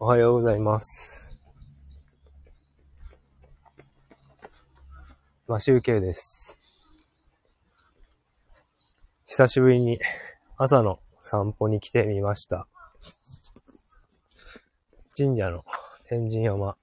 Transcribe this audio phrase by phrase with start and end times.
[0.00, 1.48] おはようございます。
[5.46, 6.58] マシュウケイです。
[9.28, 10.00] 久しぶりに
[10.56, 12.66] 朝の散歩に来てみました。
[15.16, 15.64] 神社の
[16.08, 16.74] 天神山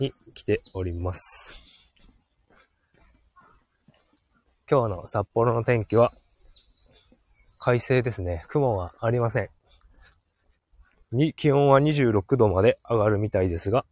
[0.00, 1.62] に来ております。
[4.70, 6.10] 今日の札幌の天気は
[7.60, 8.46] 快晴ですね。
[8.48, 9.59] 雲はありません。
[11.12, 13.84] に、気温は26度まで上がるみたいですが、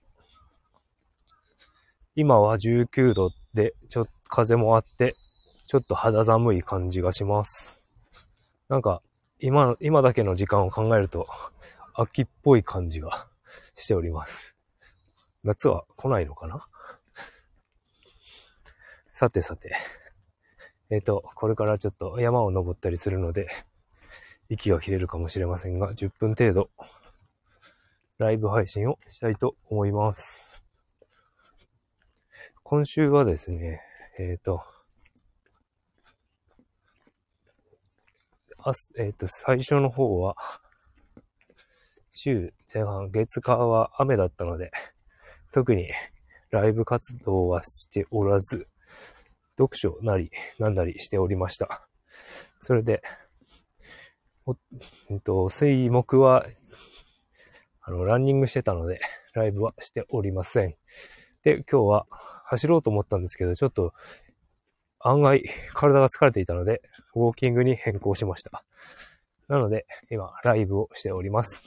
[2.15, 5.15] 今は19度で、ちょっと風もあって、
[5.67, 7.83] ちょっと肌寒い感じがします。
[8.69, 9.01] なんか、
[9.41, 11.27] 今、今だけの時間を考えると、
[11.95, 13.27] 秋っぽい感じが
[13.75, 14.55] しております。
[15.45, 16.67] 夏は来ないのかな？
[19.13, 19.73] さてさて。
[20.91, 23.49] えっ、と、これからちょっと山を登ったりするので、
[24.49, 26.71] 息が切れるかもしれませんが、10分程度、
[28.19, 30.65] ライブ配信をしたいと思います。
[32.65, 33.81] 今週はですね、
[34.19, 34.61] えっ、と、
[38.59, 40.35] あす、えっ、と、最初の方は、
[42.11, 44.73] 週前半、月火は雨だったので、
[45.53, 45.89] 特に
[46.51, 48.67] ライブ活動はしておらず、
[49.57, 51.87] 読書なり、なんなりしておりました。
[52.61, 53.01] それで、
[54.45, 54.57] お
[55.11, 56.45] うんと、水木は、
[57.89, 59.01] あの、ランニングしてたので、
[59.33, 60.77] ライブはしておりません。
[61.43, 62.07] で、今日は
[62.45, 63.95] 走ろうと思ったんですけど、ちょっと、
[65.01, 65.43] 案外、
[65.73, 66.83] 体が疲れていたので、
[67.15, 68.63] ウォーキングに変更しました。
[69.49, 71.63] なので、今、ライブをしております。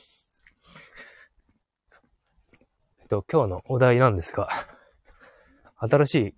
[3.00, 4.48] えっと、今日のお題なんですが、
[5.78, 6.36] 新しい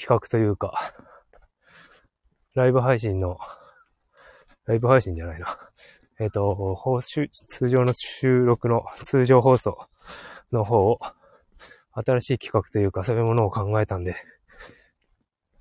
[0.00, 0.72] 企画というか、
[2.54, 3.36] ライブ配信の、
[4.64, 5.65] ライブ配信じゃないな。
[6.18, 9.78] えっ、と、放収通常の収録の通常放送
[10.50, 10.98] の方を、
[11.92, 14.16] 新しい企画というか、そういうものを考えたんで、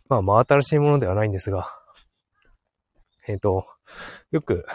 [0.08, 1.70] まあまあ新しいものではないんですが、
[3.28, 3.66] えっ、と、
[4.32, 4.66] よく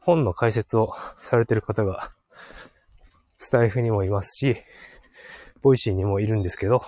[0.00, 2.12] 本の解説をされてる方が、
[3.38, 4.56] スタエフにもいますし、
[5.62, 6.82] ボイシーにもいるんですけど、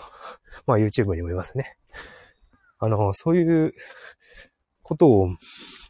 [0.66, 1.76] まあ YouTube にもいますね。
[2.78, 3.72] あの、そういう
[4.82, 5.28] ことを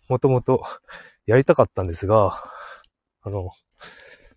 [0.08, 0.62] もともと
[1.26, 2.42] やりたかったんですが、
[3.22, 3.50] あの、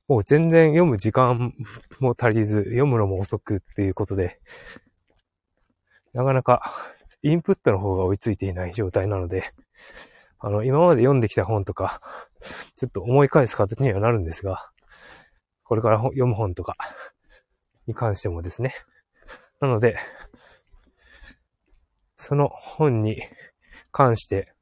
[0.08, 1.54] もう全然読む時間
[2.00, 4.40] も足りず、読むのも遅くっていうことで、
[6.14, 6.74] なかなか
[7.22, 9.44] インプットの方が追いついていない状態なので、
[10.40, 12.02] あの、今まで読んできた本とか、
[12.76, 14.66] ちょっと思い返す形にはなるんですが、
[15.64, 16.76] これから読む本とか
[17.88, 18.74] に関してもですね。
[19.62, 19.98] なので、
[22.18, 23.22] その本に
[23.92, 24.54] 関して、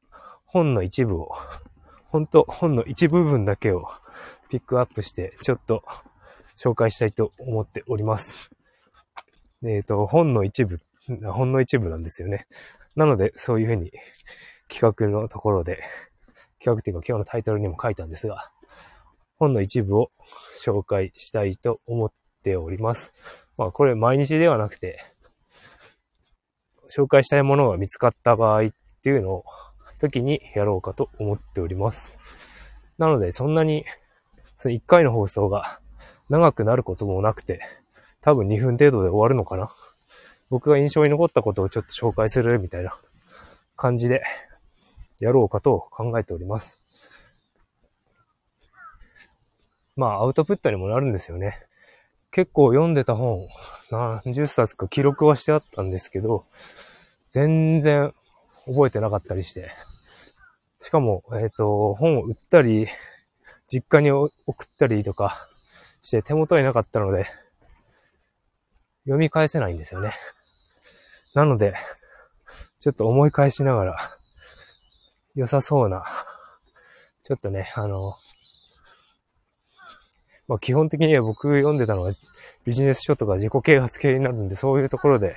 [0.51, 1.31] 本の一部を、
[2.07, 3.87] 本当本の一部分だけを
[4.49, 5.83] ピックアップして、ちょっと
[6.57, 8.49] 紹介したいと思っております。
[9.63, 10.79] えっ、と、本の一部、
[11.31, 12.47] ほんの一部なんですよね。
[12.95, 13.91] なので、そういうふうに
[14.67, 15.83] 企画のところで、
[16.57, 18.51] 企画っていうか今日のタイトルにも書いたんですが、
[19.37, 20.09] 本の一部を
[20.65, 22.11] 紹介したいと思っ
[22.43, 23.13] ております。
[23.57, 24.99] まあこれ毎日ではなくて、
[26.89, 28.69] 紹介したいものが見つかった場合っ
[29.03, 29.45] ていうのを、
[29.99, 32.17] 時にやろうかと思っております。
[32.97, 33.85] なので、そんなに、
[34.55, 35.79] その1回の放送が
[36.29, 37.61] 長くなることもなくて、
[38.21, 39.71] 多分2分程度で終わるのかな。
[40.49, 42.97] 僕が印象に残ったことをちょっと紹介するみたいな
[43.75, 44.23] 感じで
[45.19, 46.77] やろうかと考えております。
[49.95, 51.59] まあ、アウトプットにもなるんですよね。
[52.31, 53.47] 結構読んでた本、
[53.91, 56.45] 何十冊か記録はしてあったんですけど、
[57.31, 58.11] 全然
[58.65, 59.71] 覚えてなかったりして。
[60.81, 62.87] しかも、えっ、と、本を売ったり、
[63.67, 64.29] 実家に送
[64.63, 65.47] ったりとか
[66.01, 67.27] して手元になかったので、
[69.03, 70.13] 読み返せないんですよね。
[71.33, 71.73] なので、
[72.79, 73.97] ちょっと思い返しながら、
[75.35, 76.03] 良さそうな、
[77.23, 78.15] ちょっとね、あの、
[80.47, 82.11] まあ基本的には僕読んでたのは
[82.65, 85.35] ビジネス書とか自己啓発系になるんで、そういうところで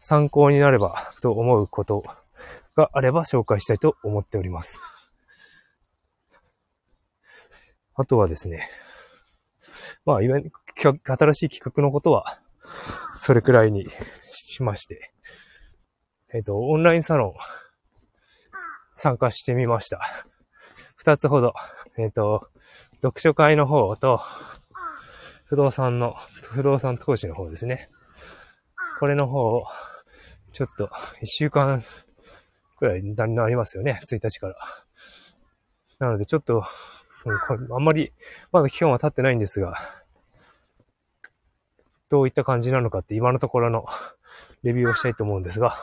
[0.00, 2.04] 参考になればと思うこと
[2.76, 4.78] があれば紹介したいと思っております。
[7.94, 8.66] あとはですね、
[10.06, 10.40] まあ今、
[10.74, 12.40] 企画新しい企画のことは、
[13.20, 13.86] それくらいに
[14.24, 15.12] しまして、
[16.34, 17.32] えっ、と、オンラインサロン、
[18.94, 20.00] 参加してみました。
[20.96, 21.52] 二つほど、
[21.98, 22.48] えっ、と、
[23.02, 24.20] 読書会の方と、
[25.44, 27.90] 不動産の、不動産投資の方ですね。
[28.98, 29.64] これの方を、
[30.52, 30.88] ちょっと、
[31.20, 31.84] 一週間
[32.82, 34.00] くらいになりますよね。
[34.04, 34.56] 1日から。
[36.00, 36.64] なので、ちょっと、
[37.70, 38.10] あんまり、
[38.50, 39.76] まだ期間は経ってないんですが、
[42.08, 43.86] どういった感じなのかって今のところの
[44.64, 45.76] レビューをしたいと思うんですが、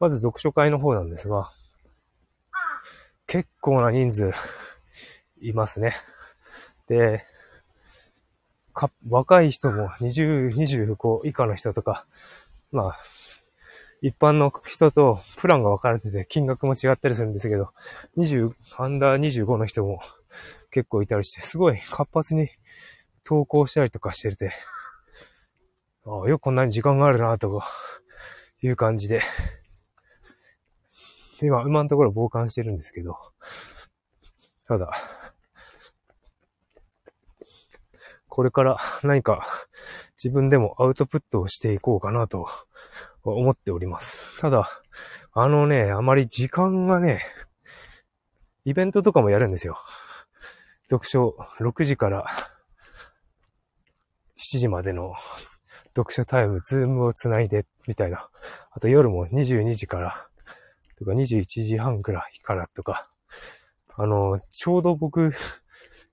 [0.00, 1.52] まず読書会の方なんですが、
[3.28, 4.32] 結構な人数
[5.40, 5.94] いますね。
[6.88, 7.24] で、
[9.08, 12.04] 若い人も20、25以下の人とか、
[12.72, 13.00] まあ、
[14.02, 17.70] 一般の人とプランが分かれてて金額も違ったりするんですけど、
[18.16, 20.00] 20、アンダー25の人も
[20.70, 22.48] 結構いたりして、すごい活発に
[23.24, 24.52] 投稿したりとかしてて、
[26.04, 27.66] ああ、よくこんなに時間があるなとか、
[28.62, 29.20] いう感じで、
[31.42, 33.16] 今、今のところ傍観してるんですけど、
[34.66, 34.90] ただ、
[38.28, 39.46] これから何か
[40.22, 42.46] 自分でもアウトプットをしていこうかなと
[43.34, 44.40] 思っております。
[44.40, 44.68] ただ、
[45.32, 47.20] あのね、あまり時間がね、
[48.64, 49.76] イベントとかもやるんですよ。
[50.88, 52.26] 読書6時から
[54.38, 55.14] 7時までの
[55.96, 58.28] 読書タイム、ズームをつないで、みたいな。
[58.72, 60.28] あと夜も22時から、
[60.98, 63.10] とか21時半くらいからとか、
[63.96, 65.32] あの、ちょうど僕、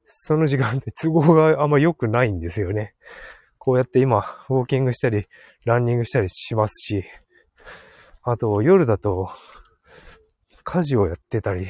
[0.06, 2.94] その時間って都合があんま良くないんですよね。
[3.65, 4.18] こうやって今、
[4.50, 5.25] ウォーキングしたり、
[5.63, 7.06] ランニングしたりしますし、
[8.21, 9.30] あと夜だと、
[10.65, 11.68] 家事をやってたり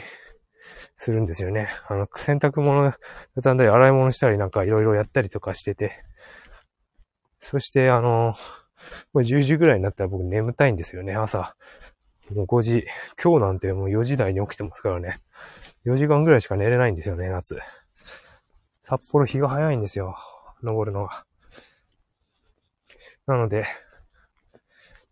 [0.95, 1.67] するんですよね。
[1.87, 2.95] あの、洗濯物
[3.35, 6.03] 畳んだり、洗い物したりなんかいろいろやったりとかしてて、
[7.39, 8.33] そして、あの、
[9.13, 11.55] もう10時ぐらいになったら僕眠たいんですよね、朝。
[12.33, 12.85] もう5時、
[13.23, 15.19] 今日なんてもう4時台に起きてますからね。
[15.85, 17.59] 4時間ぐらいしか寝れないんですよね、夏。
[18.81, 20.15] 札幌日が早いんですよ。
[20.63, 21.27] 登るのが。
[23.27, 23.65] なので、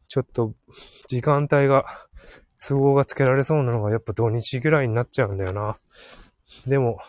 [0.08, 0.54] ちょっと
[1.08, 1.86] 時間帯が
[2.68, 5.78] 都合がつけられそうなのがやっぱ土日ぐらいになっちゃうんだよな。
[6.68, 7.00] でも、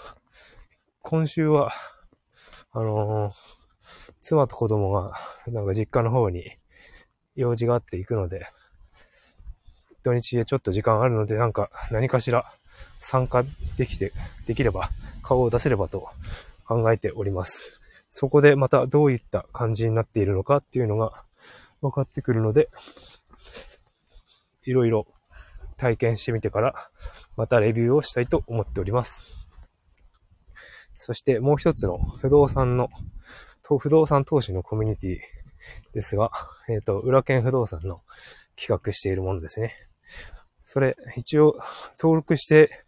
[1.03, 1.73] 今週は、
[2.73, 3.33] あのー、
[4.23, 5.13] 妻と子供が
[5.49, 6.45] なんか実家の方に
[7.35, 8.47] 用事があって行くので、
[10.05, 12.45] 土日でちょっと時間あるのでなんか何かしら
[13.01, 13.45] 参加
[13.77, 14.13] できて、
[14.47, 14.89] できれば
[15.23, 16.09] 顔を出せればと
[16.65, 17.82] 考えております。
[18.13, 21.25] そこでまたどういった感じになっているのかっていうのが
[21.81, 22.69] 分かってくるので、
[24.65, 25.07] いろいろ
[25.79, 26.75] 体験してみてから、
[27.37, 29.23] またレビューをしたいと思っております。
[30.97, 32.89] そしてもう一つの不動産の、
[33.79, 36.31] 不動産投資のコミュニティですが、
[36.69, 38.03] えっ、ー、と、裏剣不動産の
[38.57, 39.75] 企画しているものですね。
[40.57, 41.59] それ、一応
[41.99, 42.85] 登録して、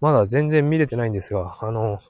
[0.00, 2.00] まだ全然見れてないんですが、あの、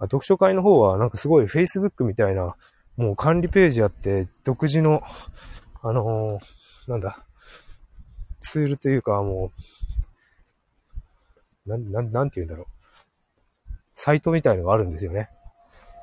[0.00, 2.54] 読書会の方はなんかすごい Facebook みたいな、
[2.96, 5.02] もう管理ページあって、独自の、
[5.82, 7.24] あのー、なんだ、
[8.40, 9.52] ツールというかも
[11.66, 12.66] う、なん、なん、なんて言うんだろう。
[13.94, 15.30] サイトみたいのがあるんですよね。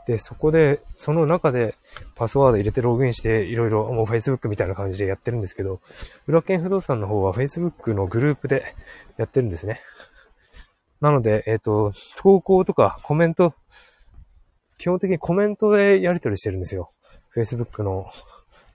[0.07, 1.75] で、そこで、その中で
[2.15, 5.81] パスワード入れてログインして、いろいろもう Facebook みたいな感じでやってるんですけど、
[6.27, 8.75] 裏剣不動産の方は Facebook のグループで
[9.17, 9.79] やってるんですね。
[11.01, 13.53] なので、えっ、ー、と、投稿とかコメント
[14.81, 16.91] 基本的にコメントでやり取りしてるんですよ。
[17.35, 18.09] Facebook の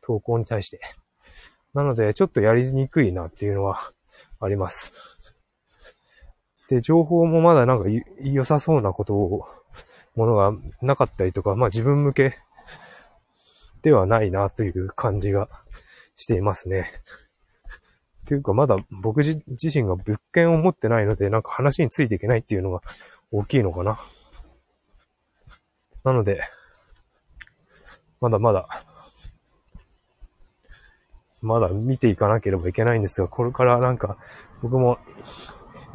[0.02, 0.80] 投稿に対して。
[1.74, 3.80] なので、ちょっとやりにくいなっていうのは
[4.38, 5.18] あります。
[6.68, 7.90] で、情報もまだなんか
[8.22, 9.46] 良さそうなことを、
[10.14, 12.38] ものがなかったりとか、まあ自分向け
[13.82, 15.48] ではないなという感じが
[16.14, 16.86] していますね。
[18.26, 22.80] というか、まだ僕自身が物件を持ってないので、なんか話についていけないっていうのが
[23.30, 23.98] 大きいのかな。
[26.04, 26.40] なので、
[28.20, 28.68] まだまだ、
[31.42, 34.16] まだ見ていかなければいけないんですが、これからなんか、
[34.62, 34.98] 僕も、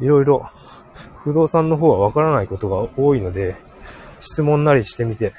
[0.00, 0.46] いろいろ、
[1.24, 3.56] 不動産の方はわからないことが多いので、
[4.20, 5.34] 質問なりしてみて、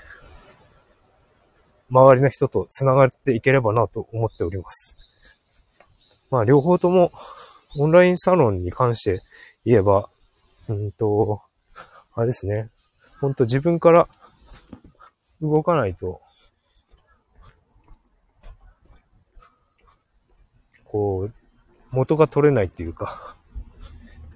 [1.89, 4.97] 周りの人と繋がっていければなと思っております。
[6.33, 7.11] まあ、両方とも、
[7.77, 9.21] オンラインサロンに関して
[9.65, 10.09] 言えば、
[10.67, 11.43] うんと、
[12.15, 12.71] あれですね。
[13.21, 14.07] ほんと自分から
[15.43, 16.21] 動かないと、
[20.85, 21.33] こう、
[21.91, 23.35] 元が取れないっていうか、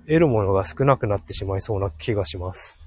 [0.06, 2.78] 得るものが少なくなってしまいそうな気がします。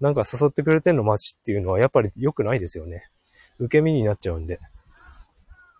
[0.00, 3.08] なんか誘ってくれてんの街っていうのはやっぱり良くないですよね。
[3.58, 4.60] 受け身になっちゃうんで。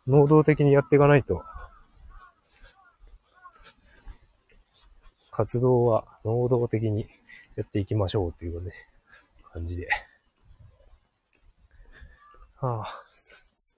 [0.08, 1.44] 能動的にやっていかないと、
[5.30, 7.08] 活動は能動的に
[7.56, 8.72] やっていきましょうというね、
[9.52, 9.88] 感じで。
[12.60, 13.02] はあ、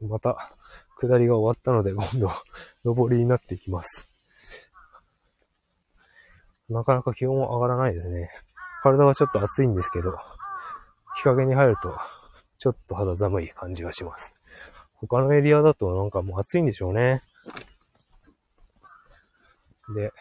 [0.00, 0.56] また、
[1.00, 2.30] 下りが終わったので、今度、
[2.84, 4.08] 上りになっていきます。
[6.68, 8.30] なかなか気温は上がらないですね。
[8.82, 10.16] 体はちょっと暑いんですけど、
[11.16, 11.96] 日陰に入ると、
[12.58, 14.34] ちょっと肌寒い感じがします。
[14.94, 17.22] 他のエリアだとなんかもう暑いんでしょうね。
[19.94, 20.12] で、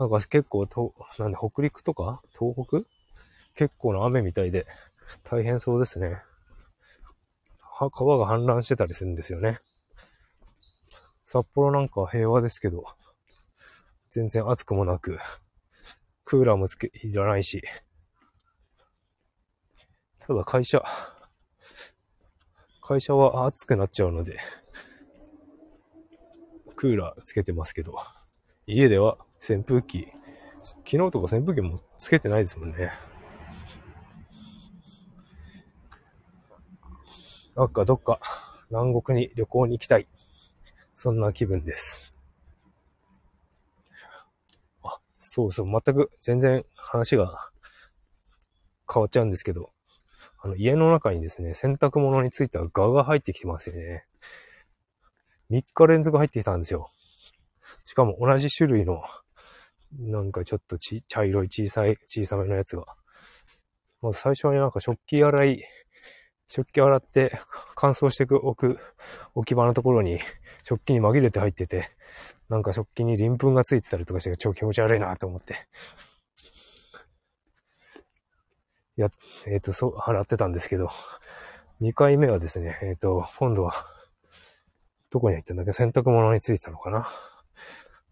[0.00, 2.22] なんか結構と、なんで北陸とか？
[2.38, 2.84] 東北？
[3.54, 4.64] 結構な雨みたいで
[5.24, 6.22] 大変そうですね。
[7.60, 9.58] は、川が氾濫してたりするんですよね。
[11.26, 12.86] 札幌なんかは平和ですけど、
[14.10, 15.18] 全然暑くもなく、
[16.24, 17.62] クーラーもつけ、いらないし、
[20.20, 20.82] ただ会社、
[22.80, 24.38] 会社は暑くなっちゃうので、
[26.74, 27.94] クーラーつけてますけど、
[28.66, 30.06] 家では扇風機、
[30.62, 32.90] 昨日とか扇風機もつけてないですもんね。
[37.56, 38.18] なんかどっか
[38.70, 40.06] 南国に旅行に行きたい。
[40.92, 42.12] そんな気分です。
[44.82, 47.50] あ、そうそう、全く全然話が
[48.92, 49.70] 変わっちゃうんですけど、
[50.42, 54.02] あの、家の中にですね、洗濯物についたガが入ってきてますよね。
[55.48, 56.90] 3日連続入ってきたんですよ。
[57.84, 59.02] しかも同じ種類の、
[59.98, 62.84] なんかちょっとち、茶色い小さい、小さめのやつが。
[64.02, 65.64] まず最初になんか食器洗い、
[66.46, 67.38] 食器洗って
[67.74, 68.78] 乾燥しておく
[69.34, 70.18] 置き場のところに
[70.62, 71.88] 食器に紛れて入ってて、
[72.48, 75.68] なんか食器に鱗粉がついてたりとかして超気持ち悪いなと思って。
[79.00, 79.10] や、
[79.46, 80.88] えっ、ー、と、そう、払ってたんですけど、
[81.80, 83.72] 2回目はですね、えっ、ー、と、今度は、
[85.10, 85.72] どこに入ったんだっけ？
[85.72, 87.06] 洗濯物についてたのかな？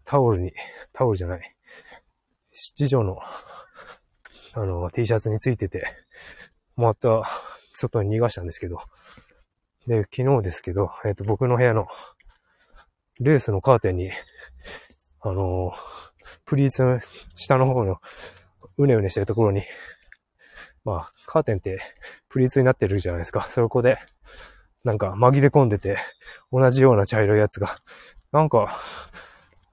[0.03, 0.51] タオルに、
[0.91, 1.55] タオルじゃない。
[2.61, 3.17] 七条の、
[4.53, 5.85] あの、T シャツについてて、
[6.75, 7.23] また、
[7.73, 8.79] 外に逃がしたんですけど、
[9.87, 11.87] で、昨日ですけど、えっ、ー、と、僕の部屋の
[13.21, 14.11] レースのカーテンに、
[15.21, 15.73] あのー、
[16.43, 16.99] プリーツの
[17.33, 17.97] 下の方の
[18.77, 19.63] うねうねしてるところに、
[20.83, 21.79] まあ、カーテンって
[22.27, 23.47] プリーツになってるじゃないですか。
[23.49, 23.99] そこで、
[24.83, 25.97] なんか紛れ込んでて、
[26.51, 27.77] 同じような茶色いやつが、
[28.33, 28.75] なんか、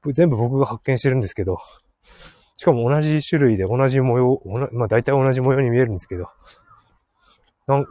[0.07, 1.59] 全部僕が発見してるんですけど、
[2.57, 4.41] しかも同じ種類で同じ模様、
[4.73, 6.29] まあ大体同じ模様に見えるんですけど、
[7.67, 7.87] なん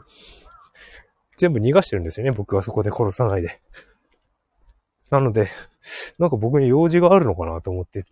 [1.37, 3.61] 全部逃がしてるんですよね、僕はそこで殺さないで。
[5.09, 5.49] なので、
[6.17, 8.03] なんか僕に用事があるのかなと思って、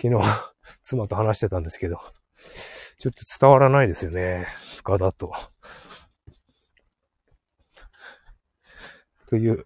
[0.00, 0.20] 昨日、
[0.82, 2.00] 妻と話してたんですけど、
[2.98, 4.46] ちょっと伝わらないですよね。
[4.82, 5.32] 画だと。
[9.28, 9.64] という、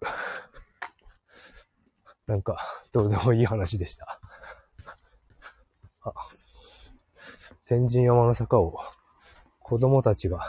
[2.27, 2.57] なんか、
[2.91, 4.19] どうでもいい話でした。
[6.03, 6.13] あ、
[7.67, 8.79] 天神山の坂を
[9.59, 10.41] 子供たちが、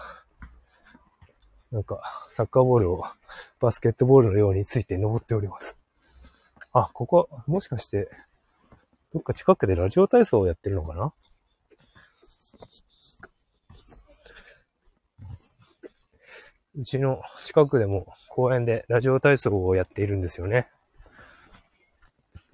[1.71, 2.01] なんか、
[2.33, 3.05] サッカーボールを
[3.61, 5.77] バスケットボールのようについて登っております。
[6.73, 8.09] あ、ここ、もしかして、
[9.13, 11.13] どっか近くでラジオ体操をやってるのかな？
[16.75, 20.71] うちの近くでも公園でラジオ体操をやっているんですよね。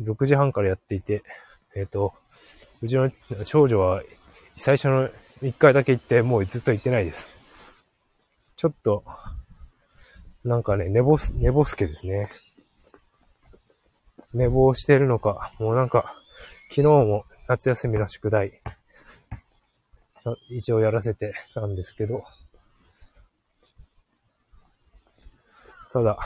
[0.01, 1.23] 6時半からやっていて、
[1.77, 2.15] えっ、ー、と、
[2.81, 3.11] うちの
[3.45, 4.03] 長女は
[4.57, 5.09] 最初の
[5.43, 7.37] 1回だけ行ってもうずっと行ってないです。
[8.57, 9.05] ちょっと、
[10.45, 12.29] なんかね、寝ぼす、寝ぼすけですね。
[14.33, 16.15] 寝坊してるのか、もうなんか、
[16.71, 18.61] 昨日も夏休みの宿題、
[20.51, 22.25] 一応やらせてたんですけど、
[25.93, 26.19] ただ、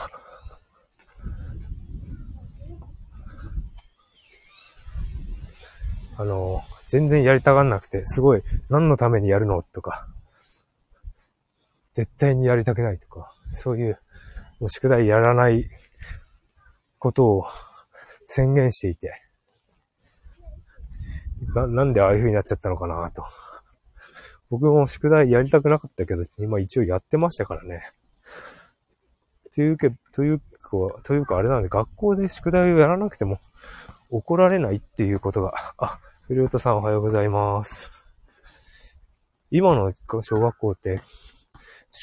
[6.17, 10.07] あの、全然やりたがんなくて、すごい、何のためにやるのとか、
[11.93, 13.99] 絶対にやりたくないとか、そういう、
[14.59, 15.69] もう宿題やらない
[16.99, 17.45] ことを
[18.27, 19.21] 宣言していて、
[21.55, 23.23] な、なんでああいう風になっちゃったのかなと。
[24.49, 27.89] 僕も宿題やりたくなかったけど、今一応やってましたからね。
[29.53, 30.43] というけ、というか、
[31.03, 33.39] というかあれなんで、学校で宿題をやらなくても
[34.13, 37.89] 怒られないっていうことが、あ、フルートさんおはようございます。
[39.49, 39.91] 今の
[40.21, 41.01] 小学校って、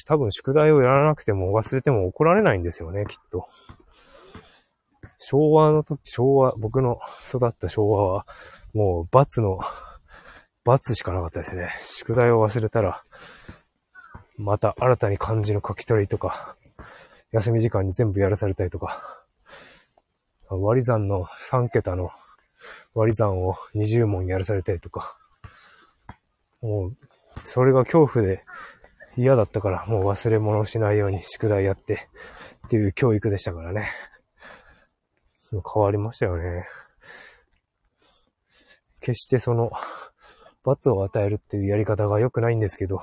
[0.06, 3.46] 多分宿題をやらなくても忘れても怒られないんですよね、きっと。
[5.20, 6.98] 昭和の時、昭和、僕の
[7.28, 8.26] 育った昭和は、
[8.74, 9.60] もう罰の、
[10.64, 11.70] 罰しかなかったですね。
[11.80, 13.04] 宿題を忘れたら、
[14.36, 16.56] また新たに漢字の書き取りとか、
[17.30, 19.19] 休み時間に全部やらされたりとか、
[20.56, 22.10] 割り算の3桁の
[22.94, 25.16] 割り算を20問やらされたりとか、
[26.60, 26.96] もう、
[27.42, 28.44] それが恐怖で
[29.16, 32.08] 嫌だったから、もう忘れ物をしないように宿題やって
[32.66, 33.88] っていう教育でしたからね。
[35.50, 36.64] 変わりましたよね。
[39.00, 39.70] 決してその、
[40.62, 43.00] 罰を与えるっていうやり方が良くないんですけど、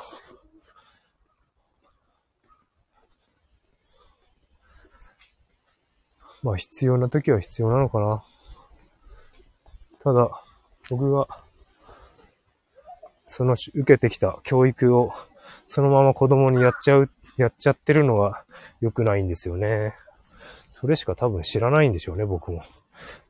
[6.43, 8.23] まあ必要な時は必要なのかな。
[10.03, 10.29] ただ、
[10.89, 11.27] 僕が、
[13.27, 15.11] その受けてきた教育を
[15.67, 18.43] そのまま子供にやっちゃう、やっちゃってるのは
[18.81, 19.95] 良くないんですよね。
[20.71, 22.63] それしか多分知らないんでしょうね、僕も。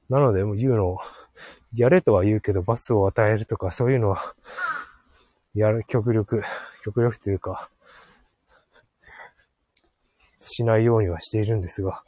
[0.09, 0.99] なので、もう言うのを、
[1.73, 4.21] やれとは言うけど、罰を与えるとか、そういうのは、
[5.53, 6.43] やる、極力、
[6.83, 7.69] 極力というか、
[10.39, 12.03] しないようにはしているんですが、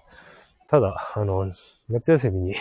[0.70, 1.52] ただ、あの、
[1.88, 2.56] 夏休みに、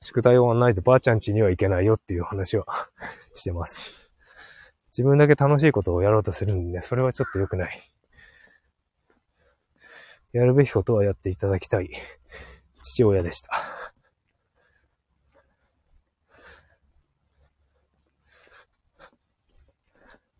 [0.00, 2.64] 宿題を終わんないとばあちゃん家には行けないよっていう話は
[3.36, 4.10] してます。
[4.88, 7.92] 自分だけ楽しいことをやろうとするんでね、それはちょっと良くない。
[10.32, 11.90] やるべきことはやっていただきたい
[12.80, 13.50] 父親でした。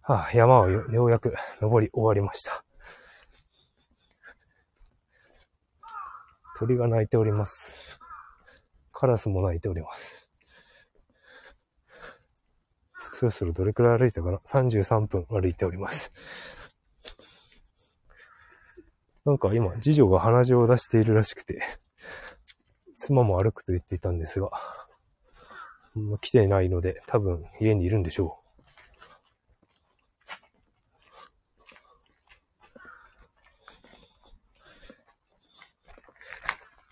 [0.05, 2.65] はあ、山をようやく登り終わりました。
[6.63, 7.99] 鳥が鳴いております。
[8.93, 10.29] カラスも鳴いております。
[13.19, 16.13] そろそろどれくらい歩いたかな ?33 分歩いております。
[19.25, 21.61] なんか今、次女が鼻血を出しているらしくて、
[22.97, 24.49] 妻も歩くと言っていたんですが、
[26.21, 28.42] 来ていないので、多分家にいるんでしょう。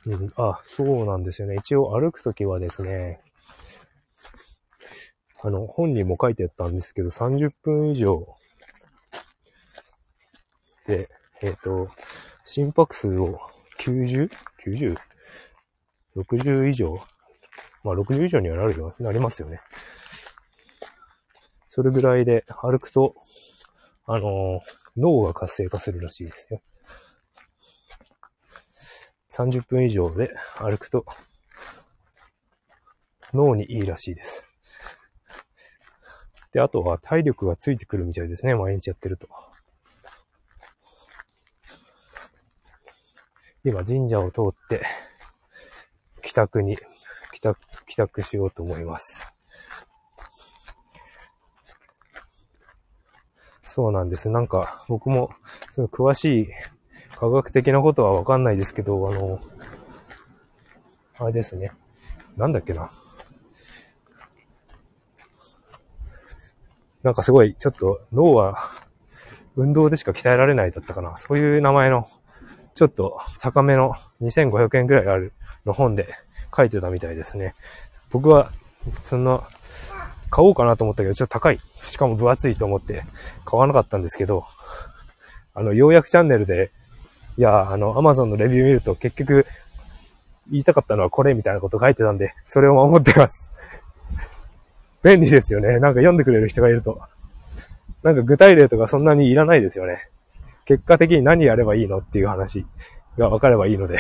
[0.07, 1.57] うん、あ、そうなんですよね。
[1.57, 3.21] 一応歩くときはですね、
[5.43, 8.27] あの、本にも書いてあったんですけど、30分以上
[10.87, 11.09] で、
[11.43, 11.89] えっ、ー、と、
[12.45, 13.39] 心拍数を
[13.79, 14.97] 90?90?
[16.17, 17.01] 60以上？
[17.85, 19.61] まあ60以上にはなるよ、なりますよね。
[21.69, 23.15] それぐらいで歩くと、
[24.07, 24.61] あのー、
[24.97, 26.61] 脳が活性化するらしいですよ。
[29.31, 31.07] 30分以上で歩くと、
[33.33, 34.47] 脳にいいらしいです。
[36.53, 39.29] で、あとは体力がついてくるみたいですね、毎日やってると。
[43.65, 44.83] 今、神社を通って、
[46.23, 46.79] 帰宅に、
[47.33, 49.29] 帰宅、帰宅しようと思います。
[53.63, 54.29] そうなんです。
[54.29, 55.31] なんか、僕も、
[55.73, 56.49] その詳しい
[57.17, 59.41] 科学的なことはわかんないですけど、あの、
[61.19, 61.73] あれですね。
[62.37, 62.91] なんだっけな。
[67.03, 68.59] なんかすごい、ちょっと脳は
[69.57, 71.17] 運動でしか鍛えられないだったかな。
[71.19, 72.09] そういう名前の、
[72.75, 75.33] ちょっと高めの2500円くらいある
[75.67, 76.09] の本で
[76.57, 77.55] 書いてたみたいですね。
[78.11, 78.53] 僕は、
[79.03, 79.43] そんな、
[80.31, 81.61] 買おうかなと思ったけど、ちょっと高い。
[81.83, 83.05] しかも分厚いと思って
[83.45, 84.45] 買わなかったんですけど、
[85.55, 86.71] あの、ようやくチャンネルで、
[87.41, 89.47] いや、あの、アマゾンのレビュー見ると結局、
[90.51, 93.51] 言いたかったのはこれみたいなこと書いてたんで、それを守ってます。
[95.03, 95.79] 便利ですよね。
[95.79, 97.01] なんか読んでくれる人がいると。
[98.03, 100.11] なんか具体例とかそんなにいらないですよね。
[100.67, 102.67] 結果的に何やればいいのっていう話
[103.17, 103.97] が分かればいいので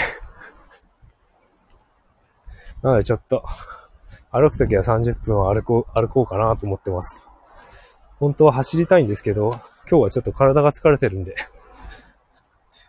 [2.84, 3.42] なのでちょっと、
[4.30, 7.26] 歩くときは30分は歩こう、歩こうかなと思ってます。
[8.18, 9.52] 本当は走りたいんですけど、
[9.88, 11.34] 今日はちょっと体が疲れてるんで、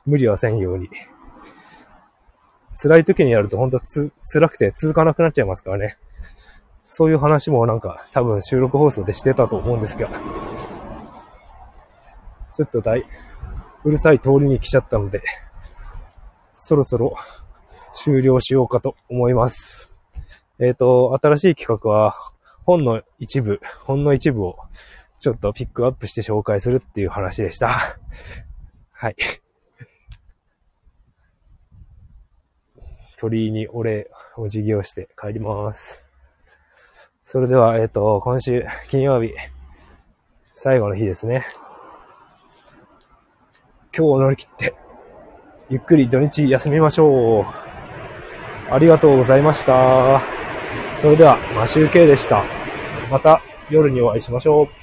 [0.05, 0.89] 無理はせんように。
[2.73, 5.97] 辛い時にやると本当つ、辛くて続かなくなっちゃいますからね。
[6.83, 10.09] そういう話もなんか多分収録放送でしてたと思うんですが、
[12.53, 13.05] ちょっと大、
[13.83, 15.23] うるさい通りに来ちゃったので、
[16.55, 17.15] そろそろ
[17.93, 19.91] 終了しようかと思います。
[20.59, 22.15] えっ、ー、と、新しい企画は
[22.65, 24.57] 本の一部、本の一部を
[25.19, 27.79] ちょっとピックアップして紹介するっていう話でした。
[28.93, 29.15] はい。
[33.21, 36.07] 鳥居にお礼お辞儀をして帰ります。
[37.23, 39.31] それでは、えっ、ー、と、今週金曜日、
[40.49, 41.45] 最後の日ですね。
[43.95, 44.73] 今日を乗り切って、
[45.69, 47.45] ゆっくり土日休みましょう。
[48.73, 50.19] ありがとうございました。
[50.97, 52.43] それでは、マシューケイでした。
[53.11, 54.80] また夜にお会いしましょう。